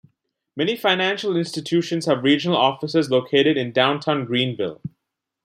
[0.55, 4.81] Many financial institutions have regional offices located in downtown Greenville.